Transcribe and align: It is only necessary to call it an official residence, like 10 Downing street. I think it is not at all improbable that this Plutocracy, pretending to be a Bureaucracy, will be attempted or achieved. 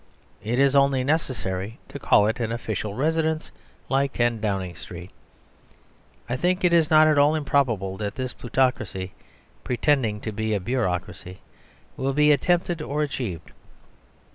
It 0.41 0.57
is 0.57 0.75
only 0.75 1.03
necessary 1.03 1.77
to 1.89 1.99
call 1.99 2.25
it 2.25 2.39
an 2.39 2.51
official 2.51 2.95
residence, 2.95 3.51
like 3.87 4.13
10 4.13 4.39
Downing 4.41 4.75
street. 4.75 5.11
I 6.27 6.35
think 6.37 6.63
it 6.63 6.73
is 6.73 6.89
not 6.89 7.05
at 7.05 7.19
all 7.19 7.35
improbable 7.35 7.97
that 7.97 8.15
this 8.15 8.33
Plutocracy, 8.33 9.13
pretending 9.63 10.19
to 10.21 10.31
be 10.31 10.55
a 10.55 10.59
Bureaucracy, 10.59 11.41
will 11.97 12.13
be 12.13 12.31
attempted 12.31 12.81
or 12.81 13.03
achieved. 13.03 13.51